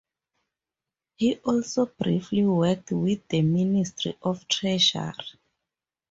[1.17, 5.13] He also briefly worked with the Ministry of Treasury.